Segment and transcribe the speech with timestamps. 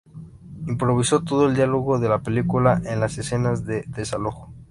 [0.67, 4.51] Improvisó todo el diálogo de la película en las escenas de desalojo.